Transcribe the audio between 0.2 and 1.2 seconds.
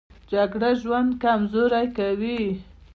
جګړه ژوند